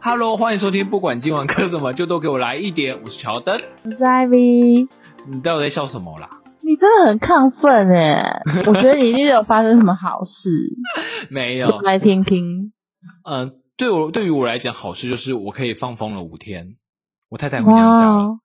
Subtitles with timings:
[0.00, 2.98] Hello，欢迎收听，不管今晚磕什么，就都给我来一点。
[3.04, 4.88] 我是乔登，我是 Ivy。
[5.30, 6.30] 你到底在笑什么啦？
[6.62, 8.42] 你真的很亢奋哎！
[8.66, 10.48] 我觉得你一定有发生什么好事。
[11.28, 12.72] 没有，来听听。
[13.28, 16.77] 嗯，对我对于我来讲，好事就是我可以放风了五天。
[17.30, 18.38] 我太太回娘家了，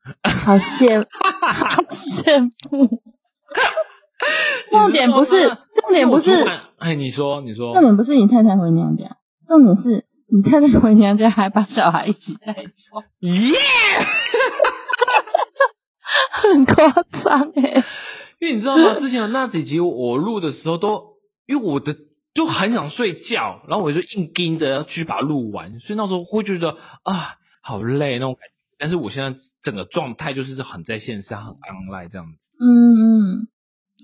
[0.45, 1.05] 好羡，
[1.41, 1.83] 好
[2.23, 2.89] 羡慕。
[4.71, 5.49] 重点不是，
[5.81, 6.31] 重点不是。
[6.77, 7.73] 哎，你说，你说。
[7.73, 9.17] 重点不是你太太回娘家，
[9.47, 12.61] 重点是你太太回娘家还把小孩一起带走。
[13.19, 13.53] 耶！
[16.41, 16.91] 很夸
[17.23, 17.83] 张哎，
[18.39, 18.99] 因为你知道吗？
[18.99, 21.03] 之前那几集我录的时候，都
[21.45, 21.95] 因为我的
[22.33, 28.52] 就很想睡觉，然后我就硬盯着要去把它录完，所以那时候会觉得啊，好累那种感觉。
[28.77, 32.37] 但是我现在整个状态就是很在线上，很 online 这样子。
[32.59, 33.47] 嗯嗯，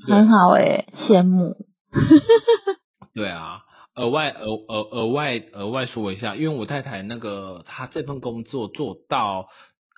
[0.08, 1.56] 很好哎，羡慕。
[3.14, 3.62] 对啊，
[3.96, 9.48] 额外额额额外额外说一下，因为我太太那个她这份工作做到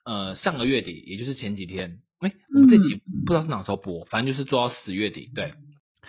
[0.05, 5.53] 呃上个月底，也就是前几天，哎，我们这集不知道是哪时候播，反正就是做到十月底，对。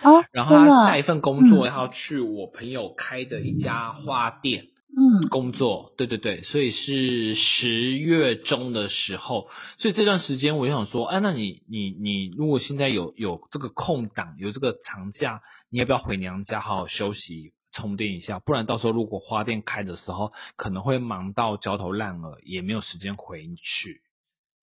[0.01, 0.23] 哦。
[0.31, 4.67] 然后他下一份工作要去我朋友开的一家花店。
[4.95, 9.47] 嗯，工作，对对对，所以是十月中的时候，
[9.79, 18.37] 所以这段时间我就想说，哎，那你你你如果现在有有这个空档，有这个长假，你要不要回娘家好好休息充电一下？
[18.37, 24.01] 不然到时候如果花店开的时候，可能会忙到焦头烂额，也没有时间回去。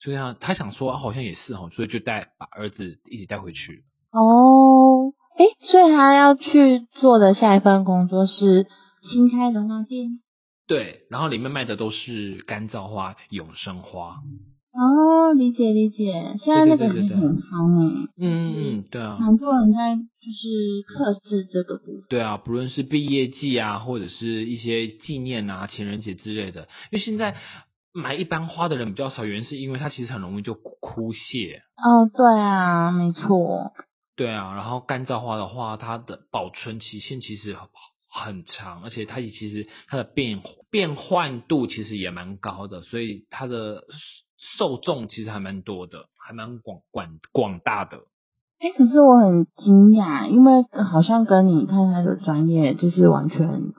[0.00, 3.82] 所以他他想说，好像也是哦，所以就带把儿子一起带回去。
[4.12, 8.68] 哦，哎，所以他要去做的下一份工作是。
[9.00, 10.20] 新开的花店，
[10.66, 14.16] 对，然后里面卖的都是干燥花、永生花。
[14.72, 18.08] 哦，理解理解，现在那个很夯哎。
[18.18, 22.04] 嗯嗯，对啊，蛮多人在就是克制这个部分。
[22.08, 27.34] 对啊，不论是毕业季啊，或者是一些纪念啊、情人节之类的，因为现在
[27.92, 31.62] 买一般花的人比较少，原因是因为它其实很容易就枯谢。
[31.76, 33.72] 哦，对啊，没错。
[34.14, 37.56] 对啊，然后干燥花的话，它的保存期限其实
[38.10, 43.84] 很长，而且它也其实它的变变换度其实也蛮高的，所以它的
[44.58, 47.98] 受众其实还蛮多的，还蛮广广广大的。
[48.58, 53.72] 哎，可是我很惊讶，因为好像跟你太太的专业就是完全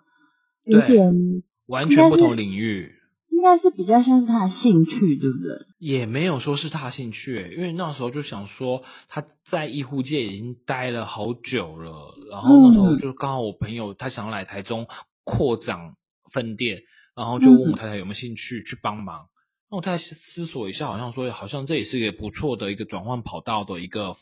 [0.64, 2.94] 有点完全不同领域。
[3.32, 5.66] 应该是比较像是他的兴趣，对不对？
[5.80, 14.88] 也没有说是他兴趣，因为那时候就想说他在医护界已经待了好久了，然后那时候就刚好我朋友他想要来台中
[15.24, 15.96] 扩展
[16.32, 16.82] 分店，
[17.16, 19.26] 然后就问我太太有没有兴趣去帮忙。
[19.72, 24.16] 那我太太思索一下，好像说好像这也是一个不错的一个转换跑道的一个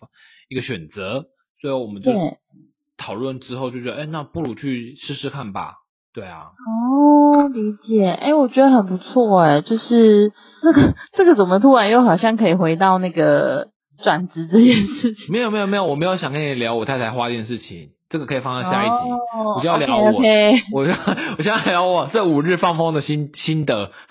[0.48, 1.26] 一个选择，
[1.60, 2.12] 所以我们就
[2.96, 5.78] 讨论之后就觉得，哎，那不如去试试看吧。
[6.14, 6.52] 对啊。
[6.68, 8.10] 哦，理解。
[8.10, 13.70] 哎，我觉得很不错哎，就是这个这个怎么突然又好像可以回到那个
[14.04, 15.32] 转职这件事情？
[15.32, 18.94] 没有没有没有，我没有想跟你聊我太太花件事情，这个可以放在下一集。
[19.56, 20.12] 我就要聊我，
[20.74, 20.92] 我就
[21.38, 23.92] 我现在聊我这五日放风的心心得。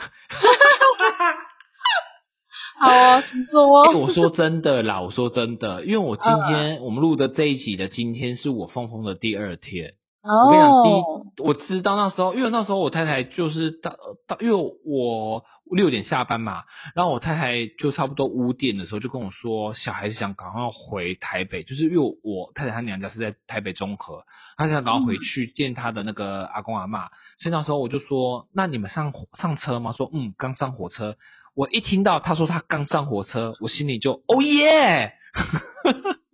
[2.81, 3.91] 好啊，请说。
[3.99, 9.95] 我说真的啦，我说真的，因为我今天我们录的这一集的今天是我放风的第二天。
[10.35, 13.97] 我跟你讲，第一，我知道那时候，因为那时候我太太就是到
[14.27, 24.25] 到，因为我六点下班嘛，然后我太太就差不多五点的时候就跟我说，小孩子想赶快回台北，就是因为我太太她娘家是在台北中和，
[24.57, 29.93] 她想赶快回去见她的那个阿公阿妈，所以那时候我就说，那你们上上车吗？
[29.97, 31.17] 说嗯，刚上火车。
[31.55, 35.15] 我一听到他说他刚上火车，我心里就哦耶。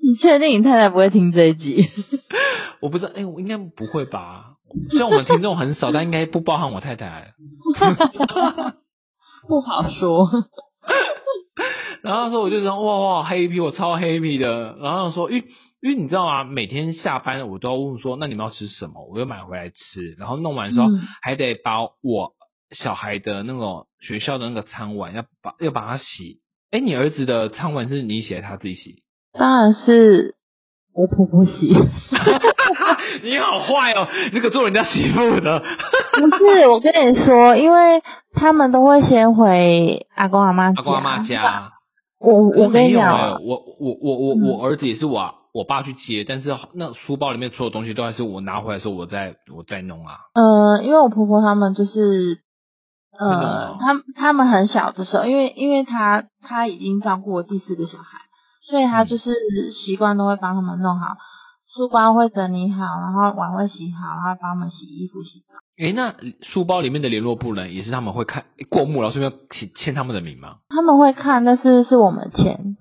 [0.06, 1.88] 你确定你太太不会听这一集？
[2.80, 4.56] 我不知道，哎，我应该不会吧？
[4.90, 7.32] 虽然我们听众很少，但应该不包含我太太。
[9.48, 10.28] 不好说。
[12.02, 14.76] 然后说，我就说，哇哇，黑皮，我超黑皮的。
[14.80, 15.44] 然后说，因为
[15.80, 16.44] 因为你知道吗？
[16.44, 19.06] 每天下班我都要问说，那你们要吃什么？
[19.10, 20.14] 我就买回来吃。
[20.18, 20.88] 然后弄完之后，
[21.22, 22.32] 还得把我
[22.72, 26.40] 小孩的那种学校的那个餐碗要把要把它洗。
[26.70, 28.96] 哎，你儿子的餐碗是你洗还是他自己洗？
[29.38, 30.34] 当然是
[30.94, 31.74] 我婆婆洗。
[33.22, 35.60] 你好坏哦，这个做人家媳妇的。
[36.14, 38.02] 不是，我跟你说，因为
[38.32, 41.72] 他们都会先回阿公阿妈阿公阿妈家。
[42.20, 50.18] 我我跟你讲，我我我我我儿子也是我我爸去接，但是那书包里面所有东西都还是我拿回来的时候，我再我再弄啊。
[50.34, 52.38] 嗯，因为我婆婆他们就是，
[53.18, 58.23] 呃，他他们很小的时候，因为因为他他已经照顾第四个小孩。
[58.68, 59.30] 所以他就是
[59.72, 61.16] 习惯都会帮他们弄好，
[61.74, 65.54] 书包会整理好，然后碗会洗好，然后帮他们洗衣服、洗澡。
[65.76, 70.56] 诶，那书包里面的联络簿呢，也是他们会看过目，然后顺便签签他们的名吗？
[70.68, 72.76] 他们会看，但是是我们签。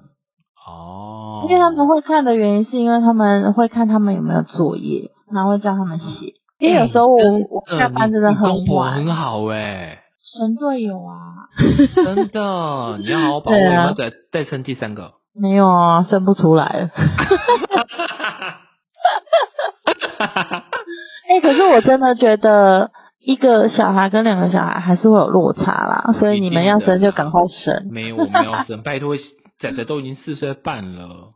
[0.66, 6.36] 哦，因为他们会看的原因，是因为他们会看他们有没有作业，然后会叫他们写。
[6.60, 7.18] 因为有时候我
[7.50, 8.94] 我下班真的很晚。
[8.94, 11.50] 很好哎，神队友啊！
[12.06, 15.16] 真的，你要好好 把握，再再生第三个？
[15.34, 16.90] 没有啊，生不出来。
[21.30, 27.90] 哎，可是我真的觉得一个小孩跟两个小孩还是会有落差啦，所以你们要生就赶快生。
[27.92, 29.16] 没有，我们要生，拜托。
[29.60, 31.32] 仔仔都已经四岁半了，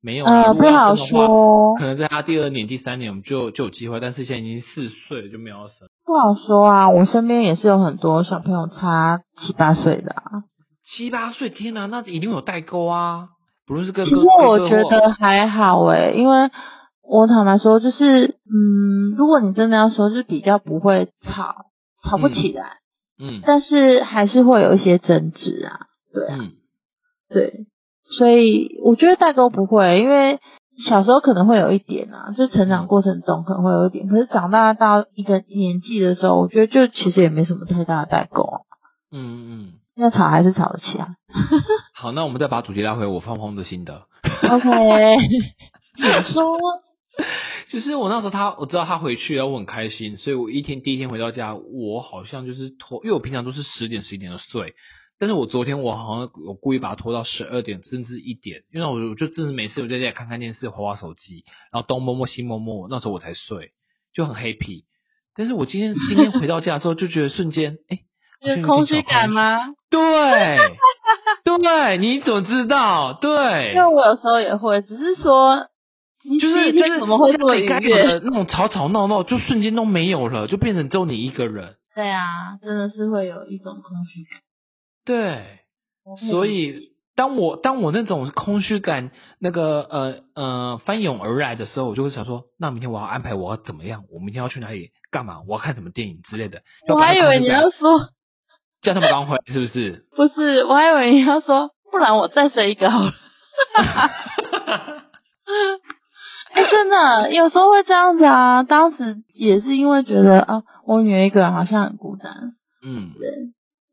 [0.00, 1.74] 没有啊，不好说。
[1.76, 4.00] 可能在他第二年、第三年，我们就就有机会。
[4.00, 5.86] 但是现在已经四岁了，就没有生。
[6.06, 10.44] 不好说啊，我身边也是有很多小朋友差七八岁的啊。
[10.86, 13.28] 七八岁，天哪，那一定有代沟啊！
[13.66, 16.50] 不论是跟其实我觉得还好诶，因为
[17.02, 21.66] 我坦白说，就是嗯，如果你真的要说，就比较不会吵，
[22.02, 22.78] 吵不起来。
[23.18, 23.40] 嗯。
[23.44, 26.38] 但是还是会有一些争执啊，对啊。
[27.28, 27.66] 对，
[28.16, 30.38] 所以我觉得代沟不会，因为
[30.86, 38.60] 小时候可能会有一点啊，就成长过程中可能会有一点，可是长大到一个年纪的时候，我觉得就其实也没什么太大的代沟啊。
[39.10, 41.16] 嗯嗯，要吵还是吵得起啊。
[41.94, 44.06] 好，那我们再把主题拉回我放风的心得。
[44.42, 44.68] OK，
[45.96, 46.58] 你说，
[47.70, 54.74] 就是我那时候他我知道他回去了，我很开心，所以我一天第一天回到家，我好像就是拖，因为我平常都是十点十一点的睡。
[55.18, 61.42] 但是我昨天我好像我故意把它拖到十二点甚至一点，因为我我就真的每次我在家看看电视、滑滑手机，
[61.72, 63.70] 然后东摸摸西摸摸，那时候我才睡，
[64.12, 64.84] 就很 happy。
[65.34, 68.00] 但是我今天今天回到家的时候，就觉得瞬间，哎，
[68.40, 69.74] 有空虚感吗？
[69.90, 70.00] 对，
[71.44, 73.14] 对，你怎么知道？
[73.14, 75.68] 对，因为我有时候也会，只是说，
[76.40, 78.20] 就是就是怎么会这么愉悦？
[78.24, 81.76] 那种吵吵闹闹就瞬间都没有了，就变成只有你一个人。
[81.94, 84.40] 对啊，真的是会有一种空虚感。
[85.04, 85.60] 对，
[86.28, 94.02] 所以当我当我那种空虚感那个呃呃翻涌而来的时候，我就会想说，那明天我要安排我要怎么样？
[94.12, 95.40] 我明天要去哪里干嘛？
[95.48, 96.60] 我要看什么电影之类的。
[96.88, 98.10] 我还以为你要说
[98.86, 100.04] 叫他们刚回，是不是？
[100.14, 103.12] 不是，我还以为你要说，不然我再生一个好了。
[106.54, 108.62] 哎，真的有时候会这样子啊。
[108.62, 112.54] 当时也是因为觉得啊，我女儿一个人好像很孤单。
[112.84, 113.28] 嗯，对。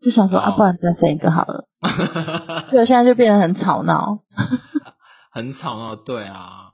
[0.01, 1.65] 就想说啊，不然再生一个好了。
[2.69, 4.19] 对，现在就变得很吵闹。
[5.31, 6.69] 很吵闹，对啊。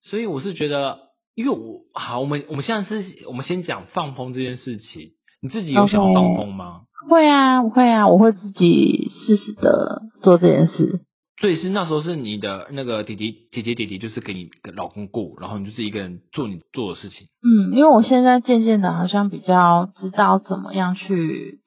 [0.00, 0.98] 所以我是觉得，
[1.34, 5.12] 因为我好，我们我们现在是，我们先讲放风这件事情。
[5.42, 6.82] 你自己有想放空吗？
[7.10, 11.00] 会啊，会啊，我会自己适时的做这件事。
[11.40, 17.26] 所以是那时候是你的那个弟弟、姐姐、弟弟，就是给你老公过，然后你就是一个人做你做的事情。
[17.42, 21.60] 嗯，因为我现在渐渐的，好像比较知道怎么样去。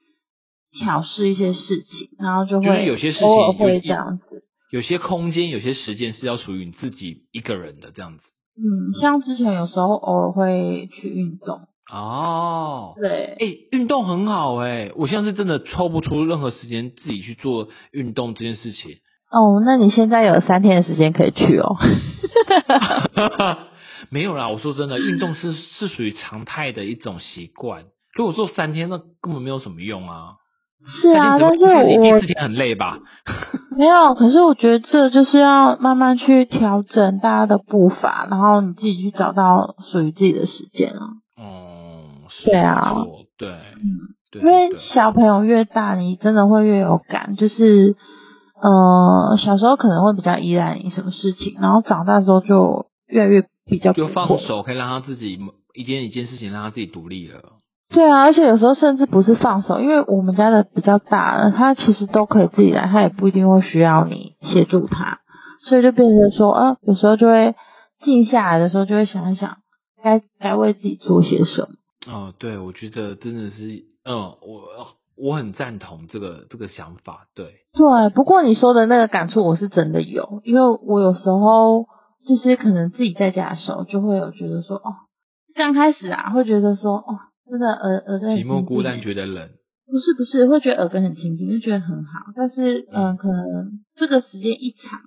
[0.78, 8.20] 调试一些事情，然后就会有些事情会这样子，有些空间、有些时间是要属于你自己一个人的这样子。
[8.58, 11.62] 嗯，像之前有时候偶尔会去运动。
[11.94, 18.92] 哦，对，哎，运动很好哎，我现在是真的抽不出任何时间自己去做运动这件事情。
[19.32, 21.76] 哦，那你现在有三天的时间可以去哦。
[24.10, 27.84] 没有啦，我说真的，运动是是属于常态的一种习惯。
[28.16, 30.36] 如果做三天，那根本没有什么用啊。
[30.88, 33.00] 是啊，但是我很累吧？
[33.78, 41.25] 没有，可是我觉得这就是要慢慢去调整大家的步伐，然后你自己去找到属于自己的时间啊。
[42.54, 43.74] 哦，对啊，
[44.32, 47.96] 对，嗯，因为小朋友越大，你真的会越有感，就是
[48.62, 55.40] 呃，小时候可能会比较依赖你什么事情，然后长大之后就越来越比较就放手，可以让他自己
[55.74, 57.40] 一件一件事情让他自己独立了。
[57.90, 65.20] 对啊，而且有时候甚至不是放手，因为我们家的比较大了，他其实都可以自己来，他也不一定会需要你协助他，
[65.62, 67.56] 所以就变成说，呃，有时候就会
[68.04, 69.58] 静下来的时候，就会想一想，
[70.04, 71.68] 该该为自己做些什么。
[72.08, 77.46] 哦，对，我觉得真的是，嗯，我我很赞同这个这个想法，对。
[77.74, 81.86] 对，不过你说的那个感触，我是真的有，因为我有时候
[82.28, 84.94] 就是可能自己在家的时候，就会有觉得说，哦，
[85.56, 87.20] 刚开始啊，会觉得说，哦。
[87.48, 89.48] 真的耳耳根寂寞孤单，觉得冷。
[89.86, 92.34] 不是不是，会觉得耳根很清净，就觉得很好。
[92.36, 95.00] 但是嗯，可能这个时间一长，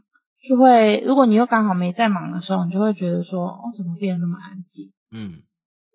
[0.48, 4.92] 就会如果你又刚好没在忙的时候，你就会觉得说，哦，怎么变得那么安静？
[5.10, 5.42] 嗯，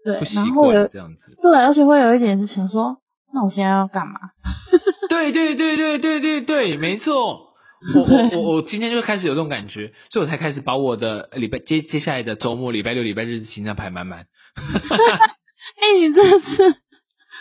[0.03, 0.19] 对。
[0.35, 1.17] 然后有这样子。
[1.41, 2.97] 对，而且会有一点是想说，
[3.33, 4.19] 那我现在要干嘛？
[5.09, 7.51] 对对对对对对对，没错。
[7.93, 14.25] 我我我我今天就开始有这种感觉，所以我才开始把我的礼拜接接下来的周末，礼拜六、礼拜日行程排满满。
[14.55, 16.75] 哎，你真是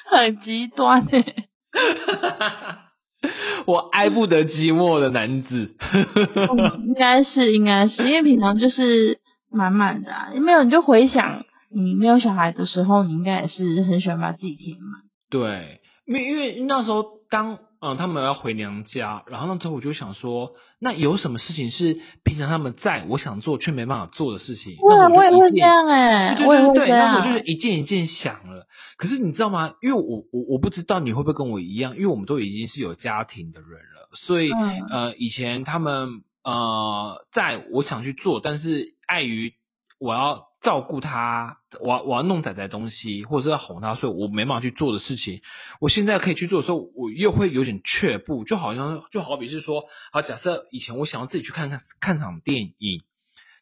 [0.06, 1.24] 很极端哎！
[3.66, 5.76] 我哀不得寂寞的男子。
[6.86, 15.02] 应该是，应该是因为平常就是满满的啊，没有你就回想你没有小孩的时候，你应该也是很喜欢把自己填满。
[15.30, 17.58] 对，因为因为那时候当。
[17.84, 24.76] 嗯，他们要回娘家，然后那时候我就想说，那有什么事情是平常他们在我想做却没办法做的事情？
[24.76, 26.96] 对，我也会这样哎，我也会这样。
[26.96, 28.68] 那时候就是一件一件想了。
[28.98, 29.74] 可是你知道吗？
[29.82, 34.52] 因为我我我不知道你会不会跟我一样，因为我们都已经是有家庭的人了，所以
[34.88, 39.54] 呃，以前他们呃，在我想去做，但是碍于
[39.98, 40.51] 我要。
[40.62, 45.40] 照顾他，我我要弄仔仔东西，或者是要哄他，睡我没办法去做的事情，
[45.80, 53.02] 我现在可以去做的时候，我又会有点却步，就好像就好比是说，好假设以前我想要自己去看看看场电影，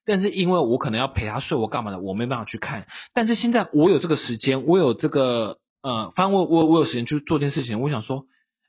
[0.04, 8.26] 但是因为我可能要陪他睡，我干嘛的，我没办法去看，但是现在我有这个时间，我有这个呃，反正我我我有时间去做件事情，我想说，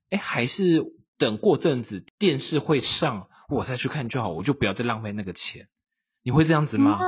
[0.10, 0.86] 哎，还是
[1.18, 5.68] 等过阵子电视会上，我再去看就好，我就不要再浪费那个钱。
[6.24, 7.00] 你会这样子吗？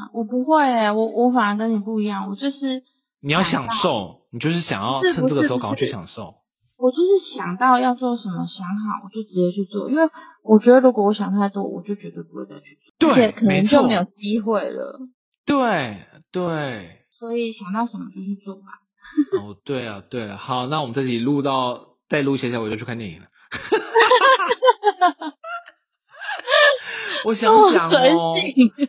[0.00, 2.82] 啊，我不会，我我反而跟你不一样，我就是
[3.20, 6.34] 你要享受，你就是想要趁这个时候赶快去享受。
[6.78, 10.08] 我就是想到要做什么，想好我就直接去做，因为
[10.42, 14.98] 我觉得如果我想太多，我就绝对不会再去做，而且可能就没有机会了。
[15.44, 15.98] 对
[16.32, 16.96] 对。
[17.18, 18.62] 所以想到什么就去做吧。
[19.42, 23.26] 哦，对啊，对啊，好，那我们这里录到再录一下，我就去看电影了。
[27.24, 28.34] 我想想哦，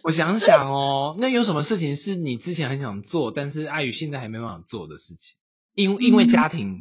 [0.03, 5.37] 我想想哦，那有什么事情是你之前很想做，但是阿宇现在还没办法做的事情？
[5.75, 6.77] 因因为家庭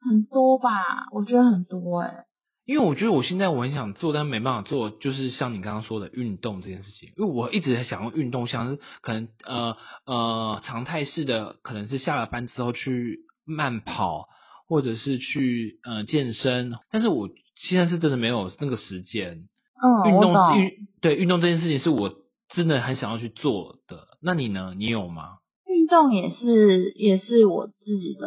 [0.00, 0.70] 很多吧，
[1.12, 2.24] 我觉得很多哎。
[2.64, 7.10] 因为我觉得我现在我很想做，但没办法做，就是像你刚刚说的运动这件事情。
[7.16, 14.26] 因为我一直在想用运动，像是可能呃呃常态式的，可能是下了班之后去慢跑，
[14.66, 19.44] 或者是去呃健身，但是我现在是真的没有那个时间。
[19.82, 22.10] 嗯，运动运对运动这件事情是我
[22.54, 24.06] 真的很想要去做的。
[24.22, 24.72] 那你呢？
[24.76, 25.38] 你有吗？
[25.66, 28.26] 运动也是也是我自己的，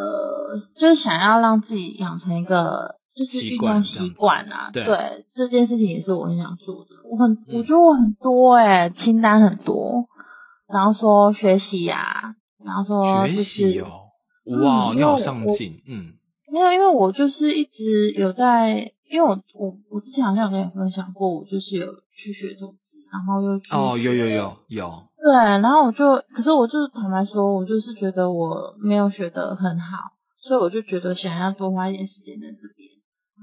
[0.79, 4.69] 就是想要让自己养成一个就是运动习惯啊。
[4.71, 4.85] 对，
[5.33, 6.91] 这件事情也是我很想做的。
[7.09, 10.05] 我很我觉得我很多哎，清单很多。
[10.71, 14.11] 然后说学习呀，然后说学习哦，
[14.63, 16.13] 哇，你好上进，嗯。
[16.51, 18.93] 没有，因为我就是一直有在。
[19.09, 29.97] 因为我我我之前好像有跟你分享过，我就是有去学投资，然后又去哦有有有有对，然后我就可是我就是坦白说，我就是觉得我没有学得很好，
[30.47, 32.89] 所以我就觉得想要多花一点时间在这边，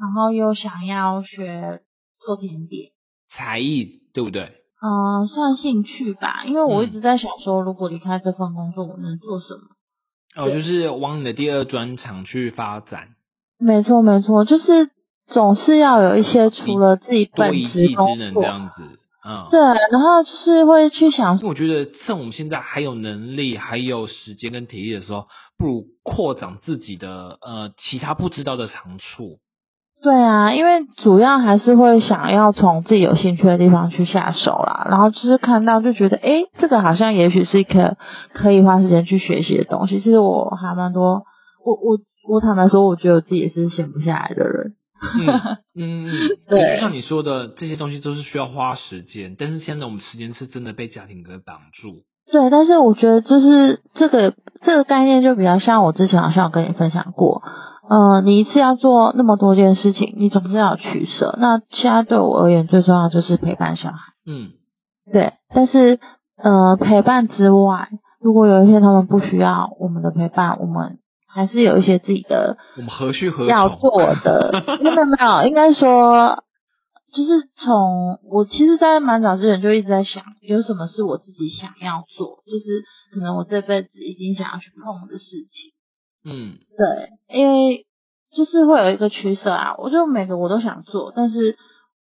[0.00, 1.82] 然后又想要学
[2.24, 2.92] 做甜点，
[3.28, 4.52] 才艺对不对？
[4.80, 10.44] 嗯，算兴趣吧，因为我一直在想说，如果离开这份工作，我能做什么？
[10.44, 13.08] 哦，就是往你的第二专长去发展。
[13.58, 14.90] 没错没错，就是。
[15.26, 18.82] 总是要有一些除了自己本职工作这样子，
[19.26, 25.26] 嗯，对，然后就是会去想，我觉得趁我们现在还有能力、还有时间跟体力的时候，
[25.58, 29.38] 不如扩展自己的呃其他不知道的长处。
[30.02, 37.96] 对啊，因为主要还是会想要从自己有兴趣的地方去下手啦，然后就是看到就觉得，哎，这个好像也许是一个
[38.32, 39.98] 可以花时间去学习的东西。
[39.98, 41.24] 其实我还蛮多，
[41.64, 44.74] 我我我坦白说，我觉得我自己也是闲不下来的人。
[45.02, 46.06] 嗯嗯，
[46.48, 52.04] 对，就像你说的，这些东西都是需要花时间，但是现在我们时间是真的被家庭给绑住。
[52.32, 57.42] 对，但是我觉得就是这个这个概念就比较像我之前好像有跟你分享过，
[57.88, 61.36] 呃，你一次要做那么多件事情，你总是要取舍。
[61.38, 63.98] 那现在对我而言最重要就是陪伴小孩。
[64.26, 64.50] 嗯，
[65.12, 66.00] 对，但是
[66.36, 70.98] 呃陪伴之外，如果有一天他们不需要我们的陪伴，我们。
[71.36, 73.90] 还是有一些自己的，我们何须何要做
[74.24, 74.50] 的？
[74.80, 76.42] 没有没有，应该说，
[77.12, 77.30] 就是
[77.62, 85.72] 从我其实，在蛮早之前就一直在想，有什么是我自己想要做，就是可能我这辈子已经想要去碰的事情。
[86.24, 87.84] 嗯，对，因为
[88.34, 91.58] 就是会有一个取舍啊，我就每个我都想做，但是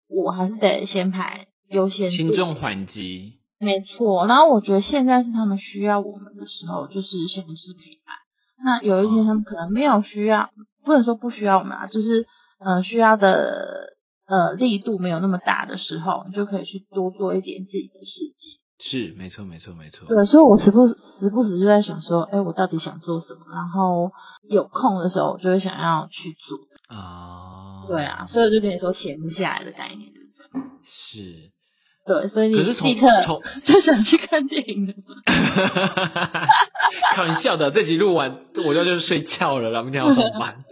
[0.09, 3.41] 我还是得先排优先，轻重缓急。
[3.59, 8.15] 没错，然后我觉得现在是他们需要我们的时候，就是先是陪伴。
[8.63, 10.51] 那有一天他们可能没有需要，
[10.85, 12.27] 不能说不需要我们啊，就是
[12.59, 13.95] 呃需要的
[14.27, 18.61] 呃力度没有那么大的时候，你就可以去多做一点自己的事情。
[18.81, 20.07] 是，没错，没错，没错。
[20.09, 23.41] 对，所以我时不时不时就在想说，哎，我到底想做什么？
[23.51, 24.11] 然后
[24.51, 26.97] 有空的时候，我就会想要去做。
[26.97, 27.87] 啊。
[27.89, 30.11] 对啊，所以我就跟你说闲不下来的概念？
[30.85, 31.51] 是。
[32.07, 33.07] 对，所以你立刻
[33.65, 34.93] 就想去看电影了。
[37.15, 40.65] 开玩笑的，这集录完我就就睡觉了，然后明天要上班。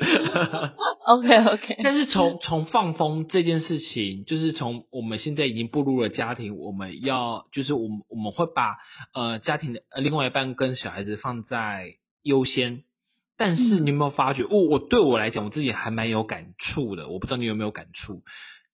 [1.06, 1.76] OK OK。
[1.84, 8.76] 但是从从放风这件事情，就是从我们现在已经步入了家庭，我们要就是我们我们会把
[9.14, 12.82] 呃家庭的呃另外一半跟小孩子放在优先。
[13.38, 17.08] 但是你有没有发觉，我我对我来讲，我自己还蛮有感触的。
[17.08, 18.22] 我不知道你有没有感触。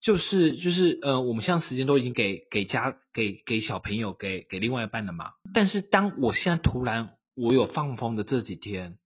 [0.01, 5.33] 就是就是呃，我们现在时间都已经给给家给给小朋友给给另外一半了嘛。
[5.53, 8.99] 但是当我现在突然我有放风的这几天，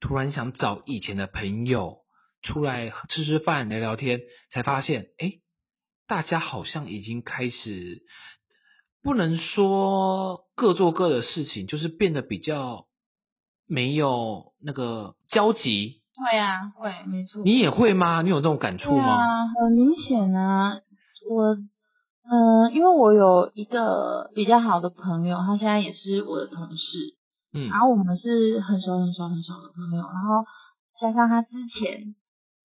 [0.00, 1.98] 突然想找以前的朋友
[2.42, 4.20] 出来吃吃饭聊聊天，
[4.52, 5.40] 才发现哎，
[6.06, 8.02] 大家好像已经开始
[9.02, 12.86] 不能说各做各的事情，就是变得比较
[13.66, 15.97] 没有那个交集。
[16.18, 17.42] 会啊，会，没错。
[17.44, 18.22] 你也会吗？
[18.22, 19.04] 你有这种感触吗？
[19.04, 20.80] 啊，很明显啊。
[21.30, 27.14] 我，嗯，因为我有一个比较好的朋友，他现在也是我的同事。
[27.54, 27.68] 嗯。
[27.70, 30.44] 然后我们是很熟很熟很熟的朋友，然后
[31.00, 32.14] 加上他之前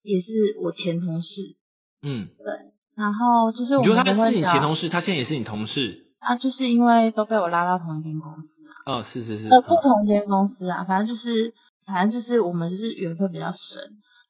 [0.01, 1.55] 也是我前同事。
[2.01, 2.29] 嗯。
[2.38, 2.74] 对。
[2.95, 6.07] 然后就是我觉得他是你前同事，他现在也是你同事。
[6.19, 8.48] 啊，就是因为都被我拉到同一间公司
[8.88, 8.98] 啊。
[9.00, 9.50] 哦，是是是。
[9.50, 11.53] 呃，不同间公司啊，反正就是。
[11.85, 13.81] 反正就是我们就是缘分比较深，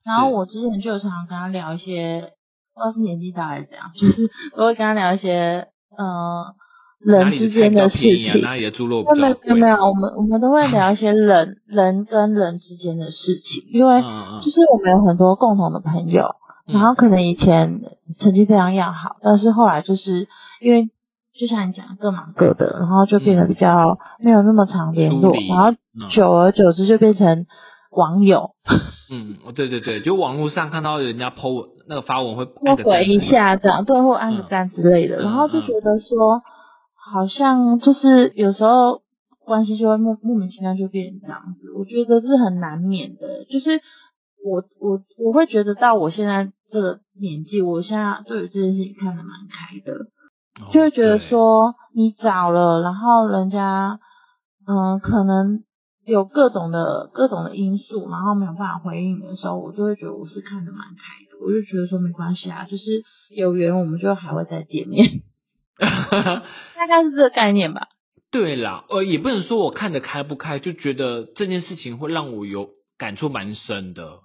[0.05, 2.33] 然后我之前就常常跟他聊一些，
[2.73, 5.67] 不知道是年纪大还是怎样，就是我会跟他聊一些，
[5.97, 6.55] 呃，
[6.99, 8.41] 人之间的事情。
[8.41, 9.03] 哪里的猪肉？
[9.15, 17.81] 没有没有，我们我们都会聊一些 人人跟人之间的事情，因为就是我们有很多共同的朋友，然后可能以前
[18.19, 20.27] 成绩非常要好，但是后来就是
[20.59, 20.89] 因为。
[21.33, 25.77] 就像你讲，各忙各的，然后就变得比较没有那么常联络，然后
[26.11, 27.47] 久而久之就变成
[27.89, 28.51] 网友。
[29.09, 32.45] 嗯，对对对，就网络上看到人家 po 那个发文会
[32.83, 36.41] 回一下这样，对，或按个赞之类的，然后就觉得说，
[37.11, 39.01] 好像就是有时候
[39.45, 43.45] 关系就会莫莫名其妙就变成这样子，我觉得是很难免的。
[43.49, 43.81] 就是
[44.45, 50.12] 我我我会觉得到我现在这个年纪，我现在对于这件事情看得蛮开的。
[50.71, 53.99] 就会觉得说你找了，然后人家
[54.67, 55.63] 嗯可能
[56.05, 61.37] 有各种的各种的因素，然后没有办法回应你的时候，我就会觉得我是看得蛮开的。
[61.43, 63.03] 我就觉得说没关系啊，就是
[63.35, 65.21] 有缘我们就还会再见面，
[65.79, 67.87] 大概是这个概念吧。
[68.31, 74.19] 对啦，呃，也不能说我看得开不开，就觉得这件事情会让我有感触蛮深的。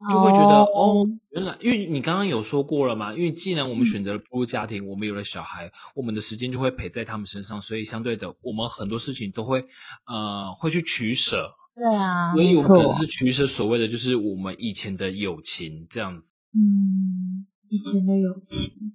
[0.00, 9.64] 就会觉得哦，原来因为你刚刚有说过了嘛，因为既然我们选择了步入家庭，我们有了小孩，我们的时间就会陪在他们身上，所以相对的，我们很多事情都会
[10.06, 11.50] 呃会去取舍。
[11.74, 16.24] 对啊，所以我们可能是取舍所谓的就是我们以前的友情这样子。
[16.54, 18.92] 嗯，以前的友情，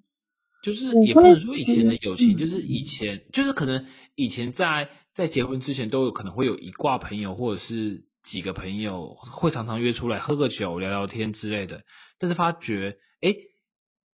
[0.63, 3.85] 就是也不能说以前的友情，就是以前就是可能
[4.15, 8.05] 以前在在结婚之前都有可能会有一挂朋友或者是。
[8.23, 11.83] 几个朋友会常常约出来喝个酒、聊聊天之类的，
[12.19, 13.35] 但是发觉，哎，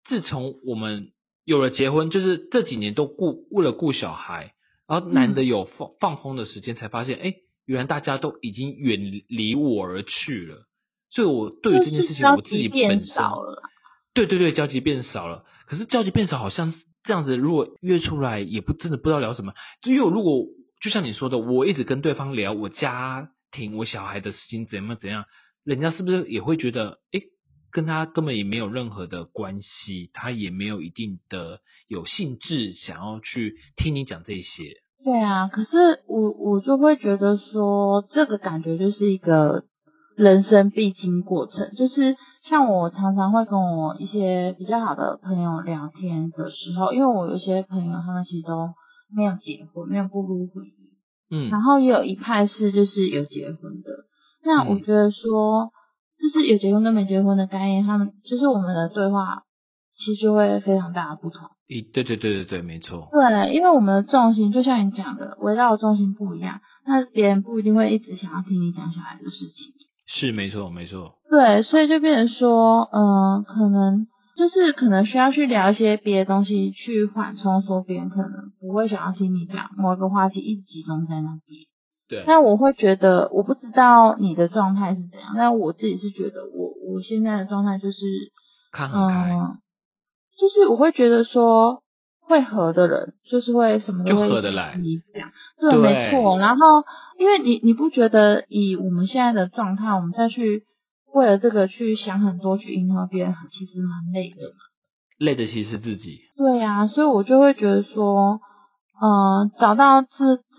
[0.03, 1.11] 自从我们
[1.45, 4.53] 有了结婚，就是这几年都顾为了顾小孩，
[4.87, 10.65] 然后难得有放放空的时间，才发现，哎，原来大家都已经远离我而去了。
[11.11, 13.23] 所以，我对于这件事情，我自己本身，
[14.13, 15.45] 对对对，交集变少了。
[15.67, 19.53] 可是交集变少，好像这样子，如果约出来，也不真的不知道聊什么。
[19.81, 20.45] 就因为如果
[20.81, 23.29] 就像你说的，我一直跟对方聊我家。
[23.51, 25.25] 听我小孩的事情怎么怎样，
[25.63, 27.21] 人家是不是也会觉得，哎，
[27.71, 34.63] 跟他根本也没有任何的关系，他也没有一定的有兴致想要去听你讲这些。
[35.03, 35.67] 对啊，可是
[36.07, 39.63] 我我就会觉得说，这个感觉就是一个
[40.17, 48.73] 人生必经过程，就是像我常常会跟我一些比较好的朋友聊天的时候，因为我有些朋友他们其实都
[49.15, 50.78] 没有结婚，没有步入婚姻。
[51.31, 54.05] 嗯，然后也有一派是就是有结婚的，
[54.43, 55.71] 那我觉得说
[56.19, 59.43] 就是有结婚跟没结婚的概念，他们就是我们的对话
[59.97, 61.41] 其实就会非常大的不同。
[61.67, 63.09] 咦，对对对对对，没错。
[63.11, 69.73] 对，因为我们的重心就像你讲的，围绕的重心不一样，那别人不一定会一直想要听你讲小孩的事情。
[70.07, 71.15] 是，没错，没错。
[71.29, 74.07] 对，所以就变成说，嗯，可能。
[74.39, 81.59] 就是可能需要去聊一些别的东西，去缓冲，说别人可能不会想要听你讲某一个话题，一直集中在那边。
[82.07, 82.23] 对。
[82.25, 87.99] 那我会觉得，我不知道你的状态是怎样，但我自己是觉得，我我现在的状态就是，
[88.71, 89.35] 看很开。
[90.39, 91.83] 就是我会觉得说，
[92.21, 94.77] 会合的人，就是会什么都会合得来。
[94.77, 96.37] 你讲，对，没错。
[96.39, 96.63] 然后，
[97.17, 100.63] 因为你你不觉得以我们现在的状态，我们再去。
[101.13, 104.55] 为了这个去想很多，去迎合别人，其实蛮累的嘛。
[105.17, 106.19] 累的其实是自己。
[106.37, 108.39] 对呀，所以我就会觉得说，
[109.01, 110.07] 嗯，找到志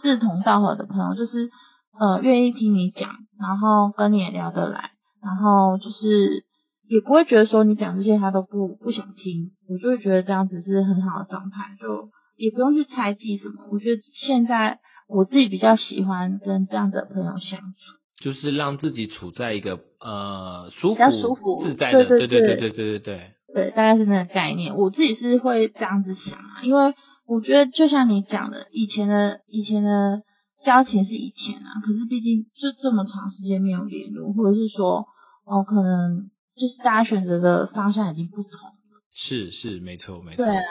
[0.02, 1.50] 志同道合的朋友，就是
[1.98, 4.90] 呃愿意听你讲，然后跟你也聊得来，
[5.22, 6.44] 然后就是
[6.88, 13.66] 也不会觉得说你讲这些他都不不想听，我就会觉得这样子是很好的状态，就也不用去猜忌什么。
[13.70, 17.76] 我觉得现在我自己比较喜欢跟这样的朋友相处，
[18.20, 23.30] 就是让自己处在一个呃舒服、舒服、自在的，对对对对对对对。
[23.52, 24.76] 对，大概是那个概念。
[24.76, 26.94] 我自己是会这样子想啊，因为
[27.26, 30.22] 我觉得就像你讲的，以前的以前的
[30.64, 35.06] 交情是以前啊，可是毕竟就这么长时间没有联络，或者是说
[35.44, 38.79] 哦，可能就是大家选择的方向已经不同了。
[39.12, 40.44] 是是，没错没错。
[40.44, 40.62] 对啊，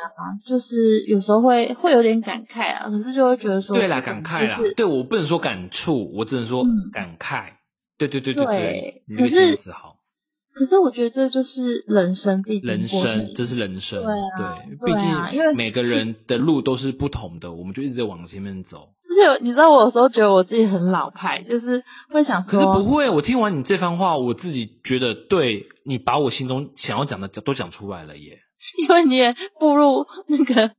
[0.47, 4.60] 就是有时候会会有点感慨啊，可是就会觉得说，对啦，感慨啦。
[4.75, 7.54] 对我不能说感触，我只能说感慨。
[7.97, 9.97] 对对对对对，可是好。
[10.54, 18.89] 可是我觉得这就是人生毕竟人生，这是人生，对啊，对，毕竟因为每个人的路都是不同的，我们就一直在往前面走。
[19.19, 23.10] 而且你知道，我有时候觉得我自己很老派，就是会想说，可是不会。
[23.10, 28.39] 我听完你这番话，我自己觉得，对你把我心中想要讲的都讲出来了耶。
[28.77, 30.71] 因为你也步入那个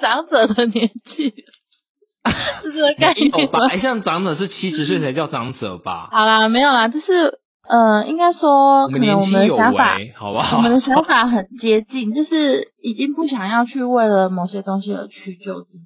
[0.00, 1.30] 长者的年纪，
[2.62, 3.76] 是这个概念吧？
[3.78, 6.08] 像长者是七十岁才叫长者吧？
[6.10, 7.38] 好啦，没有啦，就是。
[7.68, 10.56] 呃，应该说，可能我们的想法，好不好？
[10.56, 15.84] 我们的想法很接近，就是已经不想要去为了某些东西而屈就自己，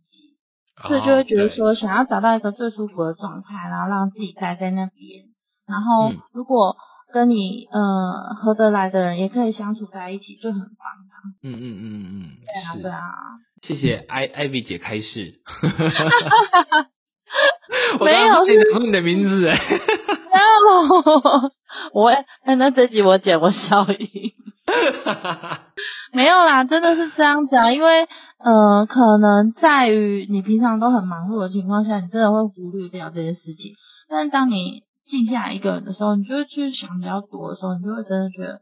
[0.87, 5.25] 所以就会觉得说，想要找到一个最舒服的状态，然后让自己待在那边。
[5.67, 6.77] 然后，如果
[7.13, 10.75] 跟你呃合得来的人也可以相处在一起，就很棒的。
[11.43, 13.01] 嗯嗯嗯嗯，对啊对啊。
[13.63, 15.41] 谢谢艾艾薇姐开示。
[18.01, 19.57] 没有是你的名字哎。
[19.57, 19.83] 没有。
[21.95, 22.09] 我
[22.45, 24.33] 哎，那这集我剪我消音，
[26.13, 28.07] 没有啦，真的是这样子啊，因为
[28.39, 33.73] 呃，可能在于你平常都很忙碌的情况下，你真的会忽略掉这些事情。
[34.09, 38.61] 但是当你静下来一个人的时候，你就会去想比较多的时候，你就会真的觉得，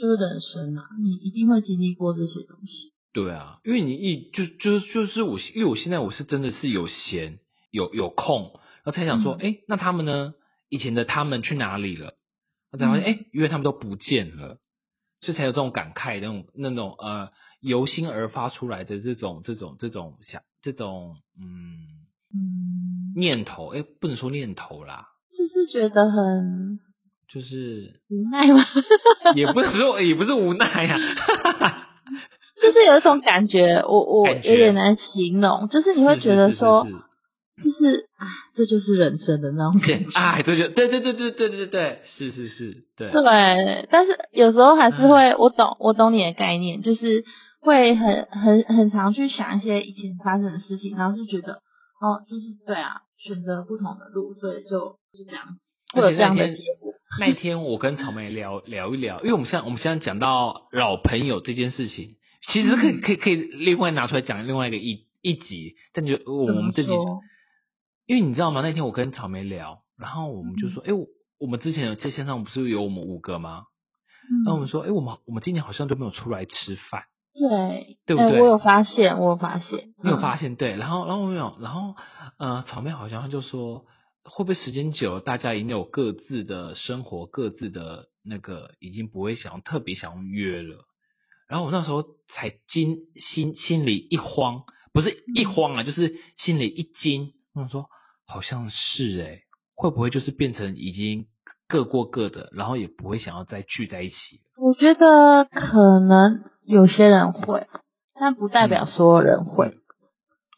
[0.00, 2.92] 就是人生啊，你一定会经历过这些东西。
[3.12, 7.38] 对啊，因为你一就就就是我，因为我现在我是真的是有闲
[7.70, 8.52] 有有空，
[8.84, 10.34] 然后才想说，哎，那他们呢？
[10.68, 12.14] 以前的他们去哪里了？
[12.70, 14.58] 我才发现，哎，因为他们都不见了，
[15.20, 17.28] 所以才有这种感慨，那种那种呃
[17.60, 21.86] 由心而发出来的这种这种这种想这种嗯
[22.34, 26.78] 嗯念头，哎，不能说念头啦，就是觉得很
[27.28, 28.64] 就是无奈吗？
[29.36, 30.96] 也不是说也不是无奈呀，
[32.60, 36.86] 就是有一种感觉，我我有点难形容，就是你会觉得说。
[37.62, 40.10] 就是啊，这就是人生的那种感觉。
[40.18, 43.10] 哎，这就对对对对对对对，是是是，对。
[43.10, 47.24] 对，但是有时候还是会，我懂我懂你的概念，就是
[47.60, 51.54] 会很很很常去想一些以前发生的事情，然后就觉得，
[52.00, 55.44] 哦，就是对啊，选择不同的路，所以就是这样。
[55.92, 56.92] 会有这样的结果。
[57.18, 62.10] 那天我跟草莓聊聊一聊，因为我们现在我们现在讲到老朋友这件事情，
[62.52, 66.90] 其实可以可以可以另外拿出来讲另外一个一一集，但就我们这集
[68.10, 68.60] 因为你知道吗？
[68.60, 70.88] 那天我跟草莓聊，然后我们就说：“哎，
[71.38, 73.66] 我们之前有在线上不是有我们五个吗？”
[74.44, 78.40] 那我们说：“哎，我们我们今年好像都没有出来吃饭。”对，对不对？
[78.40, 80.56] 我有发现，我有发现，你有发现？
[80.56, 81.94] 对，然后然后没有，然后
[82.36, 83.84] 呃，草莓好像就说
[84.26, 90.84] ：“会不会时间久了，大家已经有各自的生活，各自的那个，已经不会想特别想约了？”
[91.48, 97.86] 然后我那时候才惊心心里一慌，不是一慌啊，就是心里一惊，我说。
[98.32, 99.40] 好像是哎，
[99.74, 101.26] 会不会就是变成已经
[101.68, 104.14] 各过各的，然后也不会想要再聚在一起？
[104.56, 107.66] 我觉得可能有些人会，
[108.14, 109.74] 但不代表所有人会。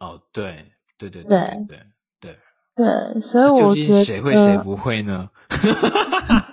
[0.00, 1.86] 哦，对对对对对
[2.20, 2.36] 对
[2.74, 5.30] 对，所以我觉得谁会谁不会呢？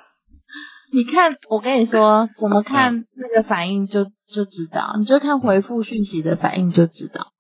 [0.92, 7.34] 你看，我跟你说，怎么看那个反应就就知道，你就看回复讯息的反应就知道。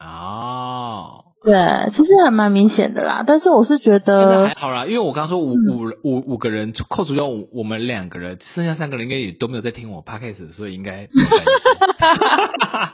[0.00, 0.59] 哦。
[1.42, 11.06] 对，其实还蛮明显的啦，但是我是觉得还好啦，因为我刚说五五五五个人扣除掉我们两个人，剩下三个人应该也都没有在听我 podcast，所以应该。
[11.98, 12.92] 哈哈哈！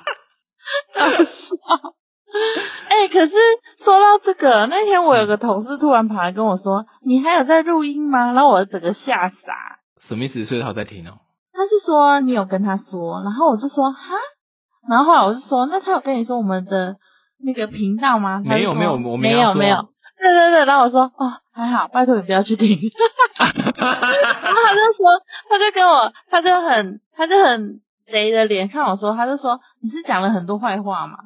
[0.94, 1.24] 搞笑。
[2.88, 3.32] 哎，可是
[3.82, 9.80] 说到这个，那天我有个同事突然跑来跟我说：“你还有在录音吗？”然后我整个吓傻。
[10.06, 10.44] 什么意思？
[10.44, 11.18] 所以他在听哦。
[11.52, 14.14] 他是说你有跟他说，然后我就说哈，
[14.88, 16.94] 然后后来我就说，那他有跟你说我们的。
[17.44, 18.42] 那个频道吗？
[18.44, 19.88] 没有没有，我没有没有。
[20.18, 22.68] 对对对，然后我说哦还好，拜托你不要去听。
[23.38, 25.06] 然后他就说，
[25.48, 31.18] 他就跟我，他就很他就很贼的脸看我说，他就说你是讲了很多坏话吗？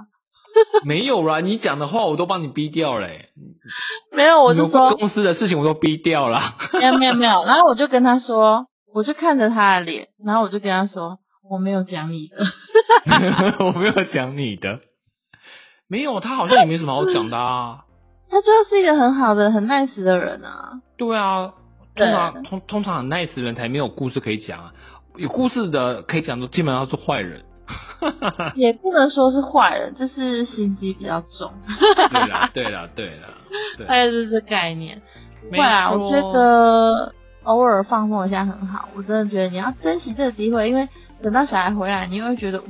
[0.84, 3.28] 没有啦，你讲的话我都帮你逼掉嘞。
[4.12, 6.40] 没有，我就说公司的事情我都逼掉了。
[6.72, 11.18] 没有没有没有，然后我就跟他说，我就看着他的脸，然后我就跟他说，
[11.48, 12.44] 我没有讲你的，
[13.64, 14.80] 我没有讲你的，
[15.90, 17.84] 没有，他好像也没什么好讲的啊。
[18.30, 20.80] 他就是一个很好的、很 nice 的人啊。
[20.96, 21.52] 对啊，
[21.96, 24.72] 通常通通常很 nice 的人才没有故事可以讲啊，
[25.16, 27.42] 有故事的可以讲的基本上是坏人。
[28.54, 31.52] 也不能说是坏人，就是心机比较重。
[32.10, 33.28] 对了， 对了，对了，
[33.80, 35.02] 大概是这概念。
[35.50, 38.88] 会啊，我觉得偶尔放松一下很好。
[38.94, 40.88] 我真的觉得你要珍惜这个机会，因为
[41.22, 42.60] 等到小孩回来，你又会觉得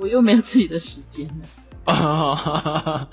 [0.00, 1.44] 我又没有自己的时间了。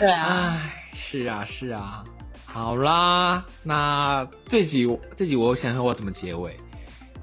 [0.00, 0.62] 对啊，
[0.94, 2.02] 是啊，是啊。
[2.46, 6.56] 好啦，那这集这集我想想我怎么结尾。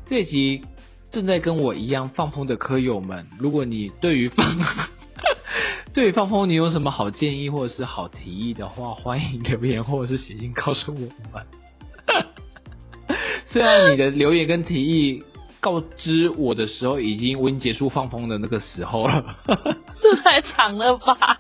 [0.06, 0.64] 这集。
[1.12, 4.48] 正在跟我一样放风的科友们，如果你对于放
[5.94, 11.00] 对于放风你有什么好建议或者是好提议的话，欢迎留言或者是写信告诉我
[11.34, 11.46] 们。
[13.46, 15.22] 虽然你的留言跟提议
[15.62, 19.24] 告知我的时候，已经我已经结束放风的那个时候了，
[20.02, 21.40] 这太长了吧？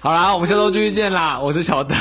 [0.00, 1.38] 好啦，我们下周继续见啦！
[1.40, 1.94] 我是小德，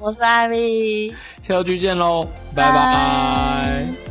[0.00, 1.08] 我是艾米，
[1.42, 4.03] 下周继续见喽，拜拜。